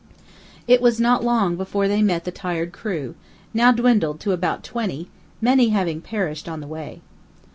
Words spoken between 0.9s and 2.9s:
not long before they met the tired